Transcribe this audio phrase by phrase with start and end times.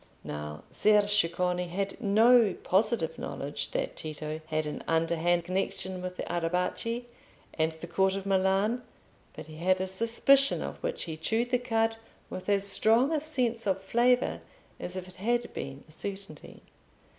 [0.23, 6.23] Now Ser Ceccone had no positive knowledge that Tito had an underhand connection with the
[6.23, 7.03] Arrabbiati
[7.53, 8.81] and the Court of Milan,
[9.35, 11.97] but he had a suspicion of which he chewed the cud
[12.31, 14.41] with as strong a sense of flavour
[14.79, 16.63] as if it had been a certainty.